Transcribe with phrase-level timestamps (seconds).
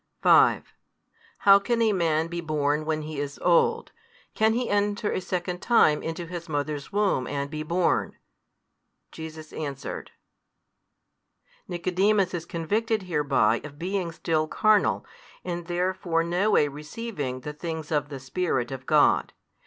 [0.23, 0.63] 5
[1.39, 3.91] How can a man be born when he is old?
[4.33, 8.15] can he enter a second time into his mother's womb, and be born?
[9.11, 10.09] Jesus answered,
[11.67, 15.05] Nicodemus is convicted hereby of being still carnal,
[15.43, 19.33] and therefore no way receiving the things of the Spirit of God.